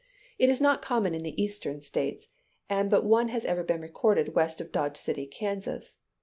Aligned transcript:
It 0.39 0.49
is 0.49 0.59
not 0.59 0.81
common 0.81 1.13
in 1.13 1.21
the 1.21 1.39
eastern 1.39 1.79
states, 1.81 2.29
and 2.67 2.89
but 2.89 3.05
one 3.05 3.27
has 3.27 3.45
ever 3.45 3.61
been 3.61 3.81
recorded 3.81 4.33
west 4.33 4.59
of 4.59 4.71
Dodge 4.71 4.97
City, 4.97 5.27
Kansas. 5.27 5.97